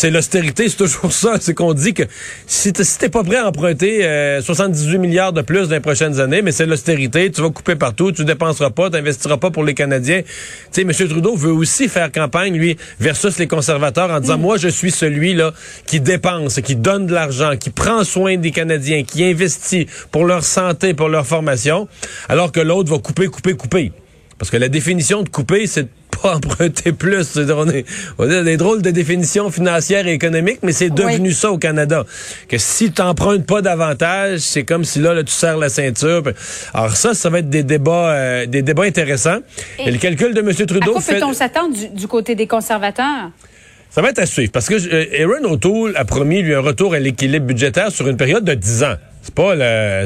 c'est 0.00 0.10
l'austérité, 0.10 0.66
c'est 0.70 0.78
toujours 0.78 1.12
ça. 1.12 1.34
C'est 1.40 1.52
qu'on 1.52 1.74
dit 1.74 1.92
que 1.92 2.04
si 2.46 2.72
t'es 2.72 3.10
pas 3.10 3.22
prêt 3.22 3.36
à 3.36 3.48
emprunter 3.48 4.00
78 4.40 4.94
euh, 4.94 4.98
milliards 4.98 5.34
de 5.34 5.42
plus 5.42 5.68
dans 5.68 5.74
les 5.74 5.80
prochaines 5.80 6.18
années, 6.20 6.40
mais 6.40 6.52
c'est 6.52 6.64
l'austérité, 6.64 7.30
tu 7.30 7.42
vas 7.42 7.50
couper 7.50 7.76
partout, 7.76 8.10
tu 8.10 8.24
dépenseras 8.24 8.70
pas, 8.70 8.88
tu 8.88 8.96
n'investiras 8.96 9.36
pas 9.36 9.50
pour 9.50 9.62
les 9.62 9.74
Canadiens. 9.74 10.22
Tu 10.22 10.28
sais, 10.70 10.80
M. 10.80 10.90
Trudeau 10.90 11.36
veut 11.36 11.52
aussi 11.52 11.86
faire 11.86 12.10
campagne, 12.10 12.56
lui, 12.56 12.78
versus 12.98 13.38
les 13.38 13.46
conservateurs, 13.46 14.10
en 14.10 14.20
disant, 14.20 14.38
mm. 14.38 14.40
moi, 14.40 14.56
je 14.56 14.68
suis 14.68 14.90
celui-là 14.90 15.52
qui 15.84 16.00
dépense, 16.00 16.62
qui 16.62 16.76
donne 16.76 17.04
de 17.04 17.12
l'argent, 17.12 17.58
qui 17.58 17.68
prend 17.68 18.02
soin 18.02 18.38
des 18.38 18.52
Canadiens, 18.52 19.02
qui 19.02 19.22
investit 19.22 19.86
pour 20.10 20.24
leur 20.24 20.44
santé, 20.44 20.94
pour 20.94 21.10
leur 21.10 21.26
formation, 21.26 21.88
alors 22.30 22.52
que 22.52 22.60
l'autre 22.60 22.90
va 22.90 23.00
couper, 23.00 23.26
couper, 23.26 23.52
couper. 23.52 23.92
Parce 24.38 24.50
que 24.50 24.56
la 24.56 24.70
définition 24.70 25.22
de 25.22 25.28
couper, 25.28 25.66
c'est 25.66 25.88
pas 26.20 26.36
emprunter 26.36 26.92
plus. 26.92 27.36
On, 27.36 27.68
est, 27.68 27.84
on 28.18 28.30
a 28.30 28.42
des 28.42 28.56
drôles 28.56 28.82
de 28.82 28.90
définitions 28.90 29.50
financières 29.50 30.06
et 30.06 30.12
économiques, 30.12 30.60
mais 30.62 30.72
c'est 30.72 30.90
devenu 30.90 31.32
ça 31.32 31.50
au 31.50 31.58
Canada. 31.58 32.04
Que 32.48 32.58
si 32.58 32.92
tu 32.92 33.02
n'empruntes 33.02 33.46
pas 33.46 33.62
davantage, 33.62 34.40
c'est 34.40 34.64
comme 34.64 34.84
si 34.84 34.98
là, 35.00 35.14
là, 35.14 35.24
tu 35.24 35.32
serres 35.32 35.58
la 35.58 35.68
ceinture. 35.68 36.22
Alors 36.74 36.96
ça, 36.96 37.14
ça 37.14 37.30
va 37.30 37.38
être 37.40 37.50
des 37.50 37.62
débats, 37.62 38.12
euh, 38.12 38.46
des 38.46 38.62
débats 38.62 38.84
intéressants. 38.84 39.40
Et, 39.78 39.90
le 39.90 39.98
calcul 39.98 40.34
de 40.34 40.40
M. 40.40 40.52
Trudeau... 40.54 40.90
À 40.90 41.02
quoi 41.02 41.02
peut-on 41.02 41.32
s'attendre 41.32 41.74
du, 41.94 42.06
côté 42.06 42.34
des 42.34 42.46
conservateurs? 42.46 43.30
Ça 43.90 44.02
va 44.02 44.10
être 44.10 44.20
à 44.20 44.26
suivre 44.26 44.52
parce 44.52 44.68
que 44.68 44.74
euh, 44.74 45.24
Aaron 45.24 45.52
O'Toole 45.52 45.96
a 45.96 46.04
promis 46.04 46.42
lui 46.42 46.54
un 46.54 46.60
retour 46.60 46.94
à 46.94 46.98
l'équilibre 46.98 47.46
budgétaire 47.46 47.90
sur 47.90 48.06
une 48.08 48.16
période 48.16 48.44
de 48.44 48.54
10 48.54 48.84
ans. 48.84 48.96
C'est 49.22 49.34
pas 49.34 49.54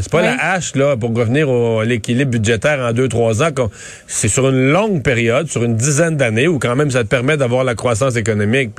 c'est 0.02 0.11
pas 0.11 0.22
la 0.22 0.52
hache 0.52 0.75
là 0.75 0.96
pour 0.96 1.14
revenir 1.14 1.49
au, 1.49 1.81
à 1.81 1.84
l'équilibre 1.84 2.32
budgétaire 2.32 2.81
en 2.81 2.93
deux 2.93 3.08
trois 3.08 3.43
ans. 3.43 3.50
C'est 4.06 4.28
sur 4.28 4.49
une 4.49 4.70
longue 4.70 5.02
période, 5.02 5.49
sur 5.49 5.62
une 5.64 5.76
dizaine 5.76 6.16
d'années, 6.16 6.49
où 6.49 6.58
quand 6.58 6.75
même 6.75 6.90
ça 6.90 7.05
te 7.05 7.08
permet 7.08 7.37
d'avoir 7.37 7.64
la 7.64 7.75
croissance 7.75 8.16
économique. 8.16 8.70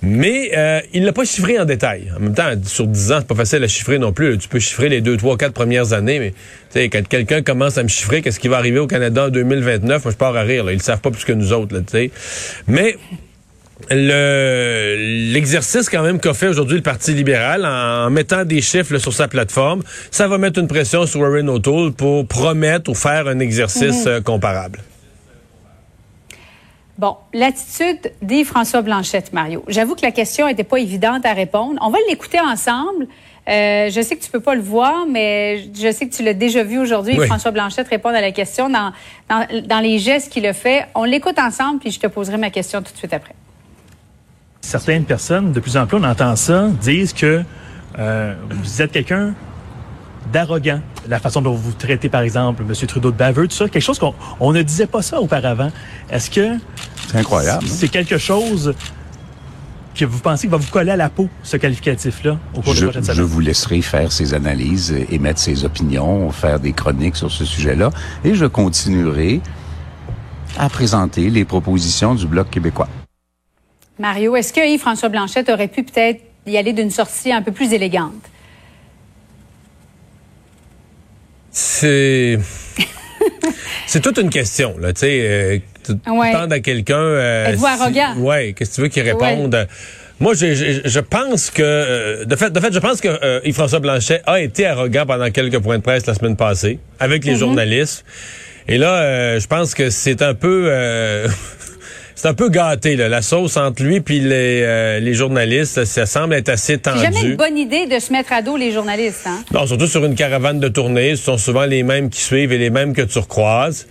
mais 0.00 0.52
euh, 0.56 0.80
il 0.94 1.04
l'a 1.04 1.12
pas 1.12 1.24
chiffré 1.24 1.58
en 1.58 1.64
détail. 1.64 2.12
En 2.16 2.20
même 2.20 2.34
temps, 2.34 2.50
sur 2.64 2.86
dix 2.86 3.10
ans, 3.10 3.16
c'est 3.18 3.26
pas 3.26 3.34
facile 3.34 3.64
à 3.64 3.68
chiffrer 3.68 3.98
non 3.98 4.12
plus. 4.12 4.38
Tu 4.38 4.48
peux 4.48 4.60
chiffrer 4.60 4.88
les 4.88 5.00
deux, 5.00 5.16
trois, 5.16 5.36
quatre 5.36 5.54
premières 5.54 5.92
années, 5.92 6.32
mais 6.74 6.88
quand 6.88 7.06
quelqu'un 7.08 7.42
commence 7.42 7.78
à 7.78 7.82
me 7.82 7.88
chiffrer 7.88 8.22
qu'est-ce 8.22 8.38
qui 8.38 8.48
va 8.48 8.58
arriver 8.58 8.78
au 8.78 8.86
Canada 8.86 9.26
en 9.26 9.30
2029, 9.30 10.04
moi 10.04 10.12
je 10.12 10.16
pars 10.16 10.36
à 10.36 10.42
rire. 10.42 10.64
Là. 10.64 10.72
Ils 10.72 10.76
le 10.78 10.82
savent 10.82 11.00
pas 11.00 11.10
plus 11.10 11.24
que 11.24 11.32
nous 11.32 11.52
autres. 11.52 11.74
Là, 11.74 11.82
mais 12.68 12.96
le 13.90 14.96
l'exercice 15.32 15.88
quand 15.88 16.02
même 16.02 16.20
qu'a 16.20 16.34
fait 16.34 16.48
aujourd'hui 16.48 16.76
le 16.76 16.82
Parti 16.82 17.12
libéral 17.12 17.64
en, 17.64 18.10
mettant 18.10 18.44
des 18.44 18.60
chiffres 18.60 18.98
sur 18.98 19.12
sa 19.12 19.28
plateforme, 19.28 19.82
ça 20.10 20.28
va 20.28 20.38
mettre 20.38 20.58
une 20.58 20.68
pression 20.68 21.06
sur 21.06 21.20
Warren 21.20 21.48
O'Toole 21.48 21.92
pour 21.92 22.26
promettre 22.26 22.90
ou 22.90 22.94
faire 22.94 23.28
un 23.28 23.38
exercice 23.38 24.04
mhm. 24.04 24.08
euh, 24.08 24.20
comparable. 24.20 24.80
Bon, 26.98 27.16
l'attitude 27.32 28.12
dit 28.22 28.44
François 28.44 28.82
Blanchette, 28.82 29.32
Mario. 29.32 29.64
J'avoue 29.68 29.94
que 29.94 30.02
la 30.02 30.10
question 30.10 30.48
n'était 30.48 30.64
pas 30.64 30.78
évidente 30.78 31.24
à 31.24 31.32
répondre. 31.32 31.78
On 31.80 31.90
va 31.90 31.98
l'écouter 32.08 32.40
ensemble. 32.40 33.06
Euh, 33.48 33.88
je 33.88 34.00
sais 34.02 34.16
que 34.16 34.22
tu 34.22 34.30
peux 34.30 34.40
pas 34.40 34.56
le 34.56 34.60
voir, 34.60 35.06
mais 35.06 35.62
je 35.72 35.92
sais 35.92 36.08
que 36.08 36.14
tu 36.14 36.24
l'as 36.24 36.34
déjà 36.34 36.64
vu 36.64 36.78
aujourd'hui. 36.78 37.16
François 37.26 37.52
Blanchette 37.52 37.88
répondre 37.88 38.16
à 38.16 38.20
la 38.20 38.32
question 38.32 38.68
dans, 38.68 38.92
dans, 39.30 39.46
dans 39.64 39.80
les 39.80 40.00
gestes 40.00 40.32
qu'il 40.32 40.44
a 40.44 40.52
fait. 40.52 40.86
On 40.96 41.04
l'écoute 41.04 41.38
ensemble, 41.38 41.78
puis 41.78 41.92
je 41.92 42.00
te 42.00 42.08
poserai 42.08 42.36
ma 42.36 42.50
question 42.50 42.82
tout 42.82 42.92
de 42.92 42.98
suite 42.98 43.14
après 43.14 43.34
certaines 44.60 45.04
personnes, 45.04 45.52
de 45.52 45.60
plus 45.60 45.76
en 45.76 45.86
plus, 45.86 45.96
on 45.98 46.04
entend 46.04 46.36
ça, 46.36 46.68
disent 46.80 47.12
que 47.12 47.42
euh, 47.98 48.34
vous 48.50 48.82
êtes 48.82 48.92
quelqu'un 48.92 49.34
d'arrogant. 50.32 50.80
La 51.08 51.18
façon 51.18 51.40
dont 51.40 51.54
vous 51.54 51.72
traitez, 51.72 52.08
par 52.08 52.20
exemple, 52.20 52.62
M. 52.68 52.74
Trudeau 52.86 53.10
de 53.10 53.16
baveux, 53.16 53.48
tout 53.48 53.56
ça, 53.56 53.68
quelque 53.68 53.82
chose 53.82 53.98
qu'on 53.98 54.52
ne 54.52 54.62
disait 54.62 54.86
pas 54.86 55.02
ça 55.02 55.20
auparavant. 55.20 55.70
Est-ce 56.10 56.30
que... 56.30 56.58
C'est 57.08 57.18
incroyable. 57.18 57.64
Hein? 57.64 57.70
C'est 57.70 57.88
quelque 57.88 58.18
chose 58.18 58.74
que 59.94 60.04
vous 60.04 60.18
pensez 60.18 60.42
qu'il 60.42 60.50
va 60.50 60.58
vous 60.58 60.70
coller 60.70 60.92
à 60.92 60.96
la 60.96 61.08
peau, 61.08 61.28
ce 61.42 61.56
qualificatif-là, 61.56 62.38
au 62.54 62.60
cours 62.60 62.74
je? 62.74 62.86
Je 63.12 63.22
vous 63.22 63.40
laisserai 63.40 63.82
faire 63.82 64.12
ses 64.12 64.34
analyses, 64.34 64.94
émettre 65.10 65.40
ses 65.40 65.64
opinions, 65.64 66.30
faire 66.30 66.60
des 66.60 66.72
chroniques 66.72 67.16
sur 67.16 67.32
ce 67.32 67.44
sujet-là, 67.44 67.90
et 68.22 68.34
je 68.34 68.44
continuerai 68.44 69.40
à 70.56 70.68
présenter 70.68 71.30
les 71.30 71.44
propositions 71.44 72.14
du 72.14 72.26
Bloc 72.26 72.48
québécois. 72.50 72.88
Mario, 73.98 74.36
est-ce 74.36 74.52
que 74.52 74.66
Yves-François 74.66 75.08
Blanchette 75.08 75.48
aurait 75.48 75.68
pu 75.68 75.82
peut-être 75.82 76.20
y 76.46 76.56
aller 76.56 76.72
d'une 76.72 76.90
sortie 76.90 77.32
un 77.32 77.42
peu 77.42 77.52
plus 77.52 77.72
élégante? 77.72 78.22
C'est. 81.50 82.38
c'est 83.86 84.00
toute 84.00 84.18
une 84.18 84.30
question, 84.30 84.76
là. 84.78 84.92
Tu 84.92 85.00
sais, 85.00 85.20
euh, 85.22 85.58
tu 85.84 85.92
à 86.06 86.60
quelqu'un. 86.60 86.96
Euh, 86.96 87.46
Êtes-vous 87.46 87.66
arrogant? 87.66 88.14
Oui, 88.18 88.54
qu'est-ce 88.54 88.70
que 88.70 88.74
tu 88.76 88.80
veux 88.82 88.88
qu'il 88.88 89.02
réponde? 89.02 89.66
Moi, 90.20 90.34
je, 90.34 90.80
je, 90.84 91.00
pense 91.00 91.50
que, 91.50 91.62
euh, 91.62 92.24
de 92.24 92.34
fait, 92.34 92.50
de 92.50 92.58
fait, 92.58 92.72
je 92.72 92.78
pense 92.80 93.00
que 93.00 93.08
euh, 93.08 93.40
Yves-François 93.44 93.78
Blanchet 93.78 94.20
a 94.26 94.40
été 94.40 94.66
arrogant 94.66 95.06
pendant 95.06 95.30
quelques 95.30 95.60
points 95.60 95.78
de 95.78 95.82
presse 95.82 96.06
la 96.06 96.14
semaine 96.14 96.36
passée 96.36 96.80
avec 96.98 97.24
les 97.24 97.34
mm-hmm. 97.34 97.38
journalistes. 97.38 98.04
Et 98.66 98.78
là, 98.78 99.38
je 99.38 99.46
pense 99.46 99.74
que 99.74 99.90
c'est 99.90 100.20
un 100.20 100.34
peu 100.34 100.70
c'est 102.18 102.26
un 102.26 102.34
peu 102.34 102.48
gâté, 102.48 102.96
là, 102.96 103.08
la 103.08 103.22
sauce 103.22 103.56
entre 103.56 103.80
lui 103.84 104.00
puis 104.00 104.18
les, 104.18 104.62
euh, 104.64 104.98
les 104.98 105.14
journalistes. 105.14 105.84
Ça, 105.84 106.04
semble 106.04 106.34
être 106.34 106.48
assez 106.48 106.76
tendu. 106.76 106.98
C'est 106.98 107.12
jamais 107.12 107.30
une 107.30 107.36
bonne 107.36 107.56
idée 107.56 107.86
de 107.86 108.00
se 108.00 108.12
mettre 108.12 108.32
à 108.32 108.42
dos 108.42 108.56
les 108.56 108.72
journalistes. 108.72 109.24
Hein? 109.26 109.44
Non, 109.54 109.68
surtout 109.68 109.86
sur 109.86 110.04
une 110.04 110.16
caravane 110.16 110.58
de 110.58 110.66
tournée. 110.66 111.14
Ce 111.14 111.22
sont 111.22 111.38
souvent 111.38 111.64
les 111.64 111.84
mêmes 111.84 112.10
qui 112.10 112.20
suivent 112.20 112.52
et 112.52 112.58
les 112.58 112.70
mêmes 112.70 112.92
que 112.92 113.02
tu 113.02 113.20
recroises. 113.20 113.86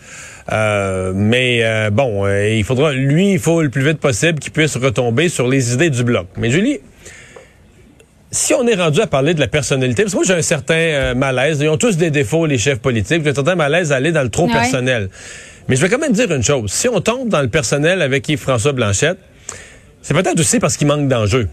Euh, 0.52 1.14
mais 1.16 1.62
euh, 1.64 1.90
bon, 1.90 2.28
il 2.28 2.66
faudra, 2.66 2.92
lui, 2.92 3.32
il 3.32 3.40
faut 3.40 3.62
le 3.62 3.70
plus 3.70 3.86
vite 3.86 4.00
possible 4.00 4.40
qu'il 4.40 4.52
puisse 4.52 4.76
retomber 4.76 5.30
sur 5.30 5.48
les 5.48 5.74
idées 5.74 5.90
du 5.90 6.04
bloc. 6.04 6.28
Mais 6.36 6.52
Julie, 6.52 6.82
si 8.30 8.54
on 8.54 8.68
est 8.68 8.76
rendu 8.76 9.00
à 9.00 9.08
parler 9.08 9.36
de 9.36 9.40
la 9.40 9.48
personnalité, 9.48 10.04
parce 10.04 10.12
que 10.12 10.18
moi 10.18 10.26
j'ai 10.28 10.34
un 10.34 10.42
certain 10.42 11.14
malaise, 11.14 11.60
ils 11.62 11.70
ont 11.70 11.78
tous 11.78 11.96
des 11.96 12.12
défauts, 12.12 12.46
les 12.46 12.58
chefs 12.58 12.80
politiques, 12.80 13.24
j'ai 13.24 13.30
un 13.30 13.36
certain 13.36 13.56
malaise 13.56 13.94
à 13.94 13.96
aller 13.96 14.12
dans 14.12 14.24
le 14.24 14.30
trop 14.30 14.48
personnel. 14.48 15.08
Mais 15.68 15.76
je 15.76 15.82
vais 15.82 15.90
quand 15.90 16.00
même 16.00 16.14
dire 16.14 16.32
une 16.32 16.44
chose, 16.44 16.72
si 16.72 16.88
on 16.88 17.02
tombe 17.02 17.30
dans 17.30 17.42
le 17.42 17.50
personnel 17.50 18.02
avec 18.02 18.30
Yves-François 18.30 18.72
Blanchette, 18.72 19.18
c'est 20.02 20.14
peut-être 20.14 20.40
aussi 20.40 20.60
parce 20.60 20.78
qu'il 20.78 20.88
manque 20.88 21.10
d'enjeux. 21.10 21.50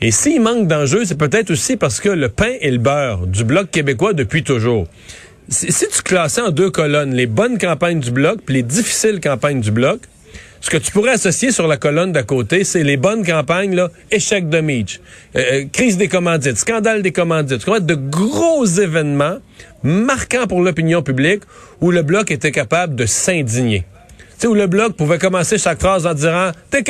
Et 0.00 0.10
s'il 0.10 0.40
manque 0.40 0.66
d'enjeux, 0.66 1.04
c'est 1.04 1.18
peut-être 1.18 1.50
aussi 1.50 1.76
parce 1.76 2.00
que 2.00 2.08
le 2.08 2.28
pain 2.28 2.52
et 2.60 2.70
le 2.70 2.78
beurre 2.78 3.26
du 3.26 3.44
Bloc 3.44 3.70
québécois 3.70 4.14
depuis 4.14 4.44
toujours. 4.44 4.86
Si, 5.48 5.68
tu 5.68 6.02
classais 6.02 6.40
en 6.40 6.50
deux 6.50 6.70
colonnes 6.70 7.14
les 7.14 7.26
bonnes 7.26 7.58
campagnes 7.58 8.00
du 8.00 8.10
Bloc 8.10 8.40
puis 8.44 8.54
les 8.54 8.62
difficiles 8.62 9.20
campagnes 9.20 9.60
du 9.60 9.70
Bloc, 9.70 10.00
ce 10.60 10.70
que 10.70 10.76
tu 10.76 10.92
pourrais 10.92 11.12
associer 11.12 11.52
sur 11.52 11.66
la 11.66 11.76
colonne 11.76 12.12
d'à 12.12 12.22
côté, 12.22 12.64
c'est 12.64 12.82
les 12.82 12.96
bonnes 12.96 13.24
campagnes, 13.24 13.74
là, 13.74 13.90
échec 14.10 14.48
de 14.48 14.60
Meach, 14.60 15.00
euh, 15.36 15.40
euh, 15.52 15.64
crise 15.72 15.96
des 15.96 16.08
commandites, 16.08 16.56
scandale 16.56 17.02
des 17.02 17.12
commandites, 17.12 17.64
de 17.66 17.94
gros 17.94 18.64
événements 18.64 19.38
marquants 19.82 20.46
pour 20.46 20.60
l'opinion 20.60 21.02
publique 21.02 21.42
où 21.80 21.90
le 21.90 22.02
Bloc 22.02 22.30
était 22.30 22.52
capable 22.52 22.94
de 22.94 23.06
s'indigner. 23.06 23.84
Tu 24.18 24.42
sais, 24.42 24.46
où 24.46 24.54
le 24.54 24.66
Bloc 24.66 24.96
pouvait 24.96 25.18
commencer 25.18 25.58
chaque 25.58 25.80
phrase 25.80 26.06
en 26.06 26.14
disant 26.14 26.52
«T'es 26.70 26.84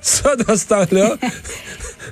Ça, 0.00 0.34
dans 0.36 0.56
ce 0.56 0.66
temps-là, 0.66 1.16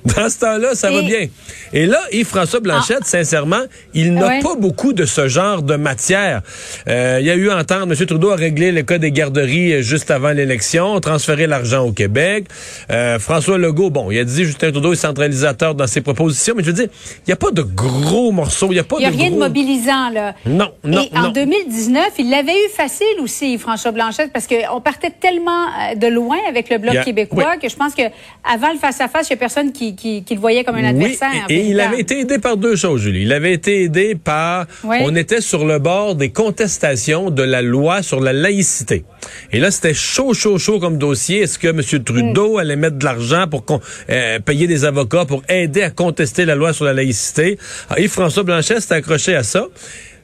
dans 0.05 0.29
ce 0.29 0.39
temps-là, 0.39 0.75
ça 0.75 0.91
va 0.91 1.03
bien. 1.03 1.27
Et 1.73 1.87
là, 1.87 2.01
Yves-François 2.13 2.61
Blanchette, 2.61 2.99
ah. 3.03 3.05
sincèrement, 3.05 3.63
il 3.95 4.15
n'a 4.15 4.41
pas 4.41 4.55
beaucoup 4.57 4.93
de 4.93 5.05
ce 5.05 5.29
genre 5.29 5.63
de 5.63 5.77
matière. 5.77 6.43
Euh, 6.89 7.19
il 7.21 7.27
y 7.27 7.31
a 7.31 7.35
eu 7.35 7.51
entendre, 7.51 7.93
M. 7.93 8.07
Trudeau 8.07 8.31
a 8.31 8.37
réglé 8.37 8.73
le 8.73 8.83
cas 8.83 8.99
des 8.99 9.13
garderies 9.13 9.75
euh, 9.75 9.83
juste 9.83 10.11
avant 10.11 10.31
l'élection, 10.31 10.99
transféré 11.01 11.47
l'argent 11.47 11.85
au 11.85 11.93
Québec. 11.93 12.47
Euh, 12.91 13.19
François 13.19 13.59
Legault, 13.59 13.91
bon, 13.91 14.11
il 14.11 14.19
a 14.19 14.25
dit 14.25 14.45
Justin 14.45 14.71
Trudeau 14.71 14.93
est 14.93 14.97
centralisateur 14.97 15.75
dans 15.75 15.87
ses 15.87 16.01
propositions, 16.01 16.55
mais 16.57 16.63
je 16.63 16.69
veux 16.69 16.77
dire, 16.77 16.89
il 17.19 17.29
n'y 17.29 17.33
a 17.33 17.37
pas 17.37 17.51
de 17.51 17.63
gros 17.63 18.33
morceaux, 18.33 18.69
il 18.71 18.75
n'y 18.75 18.79
a 18.79 18.85
pas 18.85 18.99
n'y 18.99 19.07
a 19.07 19.11
rien 19.11 19.31
de 19.31 19.37
mobilisant, 19.37 20.11
là. 20.11 20.35
Non, 20.47 20.73
non, 20.85 21.03
Et 21.13 21.17
en 21.17 21.29
2019, 21.31 22.13
il 22.19 22.31
l'avait 22.31 22.53
eu 22.53 22.69
facile 22.75 23.07
aussi, 23.23 23.59
François 23.59 23.93
Blanchette, 23.93 24.33
parce 24.33 24.47
qu'on 24.47 24.81
partait 24.81 25.11
tellement 25.11 25.67
de 25.97 26.07
loin 26.07 26.37
avec 26.49 26.71
le 26.71 26.79
Bloc 26.79 27.03
québécois 27.05 27.57
que 27.57 27.69
je 27.69 27.77
pense 27.77 27.95
que 27.95 28.03
avant 28.51 28.73
le 28.73 28.79
face-à-face, 28.79 29.29
il 29.29 29.33
n'y 29.33 29.39
a 29.39 29.41
personne 29.41 29.73
qui, 29.73 29.88
qui, 29.95 30.25
le 30.31 30.37
voyait 30.37 30.65
comme 30.65 30.77
un 30.77 30.85
adversaire. 30.85 31.47
et 31.49 31.67
il 31.67 31.81
avait 31.81 32.01
été 32.01 32.21
aidé 32.21 32.39
par 32.39 32.57
deux 32.57 32.77
choses, 32.77 33.03
Julie. 33.03 33.23
Il 33.23 33.33
avait 33.33 33.53
été 33.53 33.83
aidé 33.83 34.15
par... 34.15 34.67
On 34.85 35.15
était 35.15 35.41
sur 35.41 35.65
le 35.65 35.79
bord 35.79 36.15
des 36.15 36.31
contestations 36.31 37.31
de 37.31 37.43
la 37.43 37.63
loi 37.63 38.03
sur 38.03 38.21
la 38.21 38.33
laïcité. 38.33 39.05
Et 39.53 39.61
là, 39.61 39.71
c'était 39.71 39.95
chaud, 39.95 40.35
chaud, 40.35 40.59
chaud 40.59 40.79
comme 40.79 40.99
dossier. 40.99 41.41
Est-ce 41.41 41.59
que 41.59 41.69
M. 41.69 41.83
Trudeau 42.05 42.57
mm. 42.57 42.59
allait 42.59 42.77
mettre 42.77 42.97
de 42.97 43.05
l'argent 43.05 43.47
pour 43.49 43.65
euh, 44.11 44.39
payer 44.41 44.67
des 44.67 44.85
avocats 44.85 45.25
pour 45.25 45.43
aider 45.49 45.83
à 45.83 45.91
contester 45.91 46.45
la 46.45 46.55
loi 46.55 46.73
sur 46.73 46.85
la 46.85 46.93
laïcité? 46.93 47.59
Ah, 47.91 47.99
et 47.99 48.09
François 48.09 48.43
Blanchet 48.43 48.81
s'est 48.81 48.95
accroché 48.95 49.35
à 49.35 49.43
ça. 49.43 49.67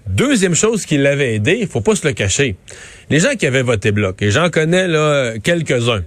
Deuxième 0.07 0.55
chose 0.55 0.85
qui 0.85 0.99
l'avait 0.99 1.35
aidé, 1.35 1.59
il 1.61 1.67
faut 1.67 1.81
pas 1.81 1.95
se 1.95 2.07
le 2.07 2.13
cacher. 2.13 2.57
Les 3.11 3.21
gens 3.21 3.35
qui 3.39 3.47
avaient 3.47 3.63
voté 3.63 3.91
bloc, 3.91 4.21
et 4.21 4.31
j'en 4.31 4.51
connais 4.51 4.87
là 4.87 5.35
quelques-uns, 5.43 6.05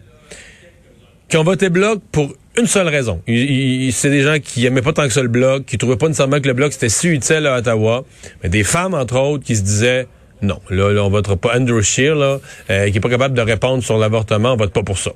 qui 1.30 1.38
ont 1.38 1.44
voté 1.44 1.70
bloc 1.70 2.02
pour 2.12 2.34
une 2.58 2.68
seule 2.68 2.88
raison. 2.88 3.22
C'est 3.28 4.10
des 4.10 4.22
gens 4.22 4.38
qui 4.42 4.66
aimaient 4.66 4.82
pas 4.82 4.94
tant 4.94 5.04
que 5.04 5.14
ça 5.14 5.22
le 5.22 5.28
bloc, 5.28 5.66
qui 5.66 5.78
trouvaient 5.78 5.98
pas 5.98 6.08
nécessairement 6.08 6.40
que 6.40 6.48
le 6.48 6.54
bloc 6.54 6.74
c'était 6.74 6.90
si 6.90 7.08
utile 7.08 7.46
à 7.46 7.58
Ottawa, 7.58 8.06
mais 8.44 8.50
des 8.50 8.64
femmes 8.64 8.94
entre 8.94 9.18
autres 9.20 9.44
qui 9.44 9.56
se 9.56 9.62
disaient 9.62 10.08
non, 10.42 10.60
là, 10.70 10.92
là 10.92 11.04
on 11.04 11.10
votera 11.10 11.36
pas 11.36 11.58
Andrew 11.58 11.82
Scheer 11.82 12.16
là, 12.16 12.40
euh, 12.70 12.90
qui 12.90 12.98
est 12.98 13.02
pas 13.02 13.10
capable 13.10 13.36
de 13.36 13.42
répondre 13.42 13.84
sur 13.84 13.98
l'avortement, 13.98 14.54
on 14.54 14.58
vote 14.58 14.74
pas 14.74 14.84
pour 14.84 14.98
ça. 14.98 15.12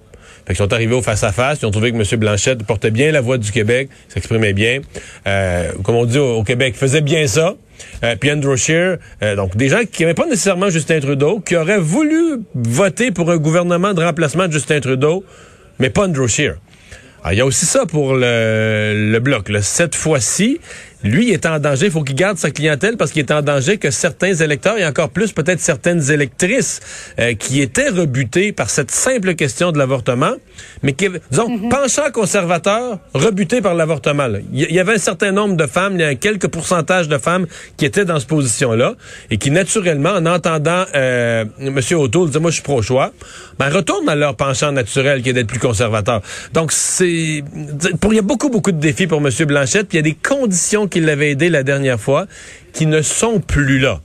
Fait 0.45 0.53
qu'ils 0.53 0.63
sont 0.63 0.73
arrivés 0.73 0.95
au 0.95 1.01
face-à-face, 1.01 1.59
ils 1.61 1.65
ont 1.65 1.71
trouvé 1.71 1.91
que 1.91 1.97
M. 1.97 2.19
Blanchette 2.19 2.63
portait 2.63 2.91
bien 2.91 3.11
la 3.11 3.21
voix 3.21 3.37
du 3.37 3.51
Québec, 3.51 3.89
s'exprimait 4.09 4.53
bien. 4.53 4.81
Euh, 5.27 5.71
comme 5.83 5.95
on 5.95 6.05
dit 6.05 6.17
au, 6.17 6.43
Québec, 6.43 6.75
faisait 6.75 7.01
bien 7.01 7.27
ça. 7.27 7.55
Euh, 8.03 8.15
puis 8.15 8.31
Andrew 8.31 8.55
Scheer, 8.55 8.97
euh, 9.23 9.35
donc 9.35 9.55
des 9.55 9.69
gens 9.69 9.81
qui 9.91 10.01
n'aimaient 10.01 10.13
pas 10.13 10.25
nécessairement 10.25 10.69
Justin 10.69 10.99
Trudeau, 10.99 11.39
qui 11.39 11.55
auraient 11.55 11.79
voulu 11.79 12.41
voter 12.55 13.11
pour 13.11 13.29
un 13.31 13.37
gouvernement 13.37 13.93
de 13.93 14.03
remplacement 14.03 14.47
de 14.47 14.53
Justin 14.53 14.79
Trudeau, 14.79 15.23
mais 15.79 15.89
pas 15.89 16.05
Andrew 16.05 16.27
Scheer. 16.27 16.55
Ah, 17.23 17.33
il 17.33 17.37
y 17.37 17.41
a 17.41 17.45
aussi 17.45 17.67
ça 17.67 17.85
pour 17.85 18.15
le, 18.15 19.09
le 19.11 19.19
bloc. 19.19 19.51
Cette 19.61 19.93
fois-ci, 19.93 20.59
lui, 21.03 21.27
il 21.27 21.33
est 21.33 21.45
en 21.45 21.59
danger. 21.59 21.87
Il 21.87 21.91
faut 21.91 22.03
qu'il 22.03 22.15
garde 22.15 22.37
sa 22.37 22.51
clientèle 22.51 22.97
parce 22.97 23.11
qu'il 23.11 23.21
est 23.21 23.31
en 23.31 23.41
danger 23.41 23.77
que 23.77 23.91
certains 23.91 24.33
électeurs, 24.33 24.77
et 24.77 24.85
encore 24.85 25.09
plus 25.09 25.31
peut-être 25.31 25.59
certaines 25.59 26.11
électrices, 26.11 26.79
euh, 27.19 27.33
qui 27.33 27.61
étaient 27.61 27.89
rebutées 27.89 28.51
par 28.51 28.69
cette 28.69 28.91
simple 28.91 29.35
question 29.35 29.71
de 29.71 29.77
l'avortement, 29.77 30.33
mais 30.83 30.93
qui, 30.93 31.09
disons, 31.29 31.49
mm 31.49 31.71
penchant 31.71 32.11
conservateur, 32.11 32.99
rebutés 33.13 33.61
par 33.61 33.75
l'avortement. 33.75 34.27
Il 34.51 34.71
y, 34.71 34.79
avait 34.79 34.95
un 34.95 34.97
certain 34.97 35.31
nombre 35.31 35.55
de 35.55 35.65
femmes, 35.65 35.93
il 35.93 36.01
y 36.01 36.03
a 36.03 36.15
quelques 36.15 36.47
pourcentages 36.47 37.07
de 37.07 37.17
femmes 37.17 37.47
qui 37.77 37.85
étaient 37.85 38.03
dans 38.03 38.19
cette 38.19 38.27
position-là, 38.27 38.95
et 39.29 39.37
qui, 39.37 39.51
naturellement, 39.51 40.11
en 40.11 40.25
entendant 40.25 40.83
euh, 40.93 41.45
M. 41.59 41.79
O'Toole 41.91 42.29
dire 42.29 42.41
«Moi, 42.41 42.51
je 42.51 42.55
suis 42.55 42.63
pro-choix», 42.63 43.11
ben, 43.59 43.69
retournent 43.69 44.09
à 44.09 44.15
leur 44.15 44.35
penchant 44.35 44.71
naturel 44.71 45.21
qui 45.21 45.29
est 45.29 45.33
d'être 45.33 45.47
plus 45.47 45.59
conservateur. 45.59 46.21
Donc, 46.53 46.71
c'est... 46.71 47.05
Il 47.07 48.13
y 48.13 48.19
a 48.19 48.23
beaucoup, 48.23 48.49
beaucoup 48.49 48.71
de 48.71 48.79
défis 48.79 49.07
pour 49.07 49.25
M. 49.25 49.29
Blanchette, 49.47 49.87
puis 49.87 49.97
il 49.97 50.05
y 50.05 50.09
a 50.09 50.13
des 50.13 50.17
conditions 50.21 50.87
qui 50.91 50.99
l'avaient 50.99 51.31
aidé 51.31 51.49
la 51.49 51.63
dernière 51.63 51.99
fois, 51.99 52.27
qui 52.73 52.85
ne 52.85 53.01
sont 53.01 53.39
plus 53.39 53.79
là. 53.79 54.01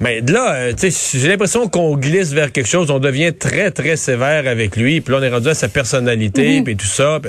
Mais 0.00 0.20
là, 0.20 0.54
euh, 0.54 0.72
j'ai 1.14 1.28
l'impression 1.28 1.68
qu'on 1.68 1.96
glisse 1.96 2.32
vers 2.32 2.50
quelque 2.50 2.68
chose, 2.68 2.90
on 2.90 2.98
devient 2.98 3.32
très, 3.32 3.70
très 3.70 3.96
sévère 3.96 4.48
avec 4.48 4.76
lui, 4.76 5.00
puis 5.00 5.12
là, 5.12 5.20
on 5.20 5.22
est 5.22 5.30
rendu 5.30 5.48
à 5.48 5.54
sa 5.54 5.68
personnalité, 5.68 6.58
mhm. 6.58 6.64
puis 6.64 6.76
tout 6.76 6.86
ça. 6.86 7.20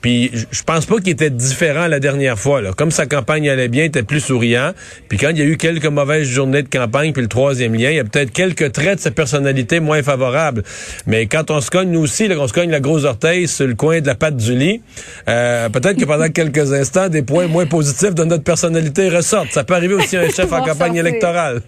Puis 0.00 0.30
je 0.50 0.62
pense 0.62 0.86
pas 0.86 0.96
qu'il 0.98 1.10
était 1.10 1.30
différent 1.30 1.88
la 1.88 1.98
dernière 1.98 2.38
fois. 2.38 2.62
Là. 2.62 2.72
Comme 2.72 2.90
sa 2.90 3.06
campagne 3.06 3.48
allait 3.48 3.68
bien, 3.68 3.84
il 3.84 3.86
était 3.86 4.04
plus 4.04 4.20
souriant. 4.20 4.72
Puis 5.08 5.18
quand 5.18 5.30
il 5.30 5.38
y 5.38 5.42
a 5.42 5.44
eu 5.44 5.56
quelques 5.56 5.86
mauvaises 5.86 6.28
journées 6.28 6.62
de 6.62 6.68
campagne, 6.68 7.12
puis 7.12 7.22
le 7.22 7.28
troisième 7.28 7.74
lien, 7.74 7.90
il 7.90 7.96
y 7.96 8.00
a 8.00 8.04
peut-être 8.04 8.30
quelques 8.30 8.72
traits 8.72 8.96
de 8.96 9.00
sa 9.00 9.10
personnalité 9.10 9.80
moins 9.80 10.02
favorables. 10.02 10.62
Mais 11.06 11.26
quand 11.26 11.50
on 11.50 11.60
se 11.60 11.70
cogne, 11.70 11.90
nous 11.90 12.00
aussi, 12.00 12.28
là, 12.28 12.36
on 12.38 12.46
se 12.46 12.52
cogne 12.52 12.70
la 12.70 12.80
grosse 12.80 13.04
orteil 13.04 13.48
sur 13.48 13.66
le 13.66 13.74
coin 13.74 14.00
de 14.00 14.06
la 14.06 14.14
patte 14.14 14.36
du 14.36 14.56
lit, 14.56 14.80
euh, 15.28 15.68
peut-être 15.70 15.98
que 15.98 16.04
pendant 16.04 16.28
quelques 16.30 16.72
instants, 16.72 17.08
des 17.08 17.22
points 17.22 17.48
moins 17.48 17.66
positifs 17.66 18.14
de 18.14 18.24
notre 18.24 18.44
personnalité 18.44 19.08
ressortent. 19.08 19.52
Ça 19.52 19.64
peut 19.64 19.74
arriver 19.74 19.94
aussi 19.94 20.16
à 20.16 20.20
un 20.20 20.28
chef 20.30 20.52
en 20.52 20.62
campagne 20.62 20.96
électorale. 20.96 21.62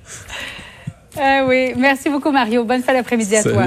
Ah 1.21 1.45
oui, 1.47 1.73
merci 1.77 2.09
beaucoup 2.09 2.31
Mario. 2.31 2.65
Bonne 2.65 2.83
fin 2.83 2.93
d'après-midi 2.93 3.37
à 3.37 3.43
toi. 3.43 3.65